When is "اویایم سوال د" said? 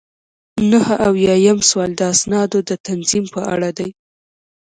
1.07-2.01